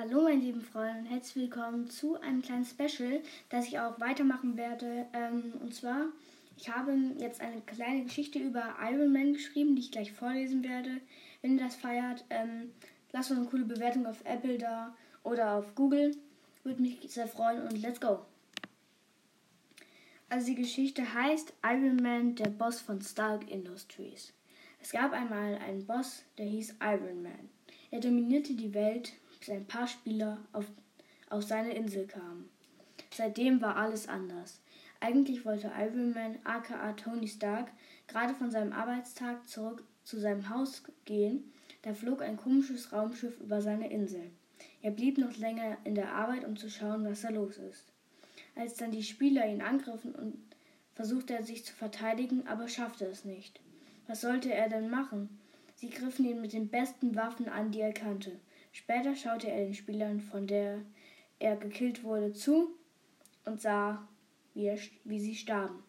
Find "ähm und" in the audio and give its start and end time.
5.12-5.74